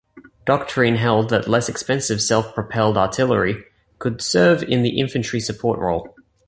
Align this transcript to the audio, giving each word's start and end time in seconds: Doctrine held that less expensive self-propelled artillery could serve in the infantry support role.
Doctrine 0.47 0.95
held 0.95 1.29
that 1.29 1.47
less 1.47 1.69
expensive 1.69 2.23
self-propelled 2.23 2.97
artillery 2.97 3.65
could 3.99 4.19
serve 4.19 4.63
in 4.63 4.81
the 4.81 4.99
infantry 4.99 5.39
support 5.39 5.77
role. 5.77 6.15